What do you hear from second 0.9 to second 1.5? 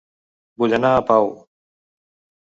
a Pau